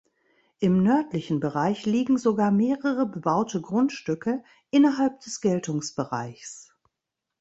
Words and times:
Im 0.57 0.81
nördlichen 0.81 1.39
Bereich 1.39 1.85
liegen 1.85 2.17
sogar 2.17 2.49
mehrere 2.49 3.05
bebaute 3.05 3.61
Grundstücke 3.61 4.43
innerhalb 4.71 5.19
des 5.19 5.41
Geltungsbereichs. 5.41 6.73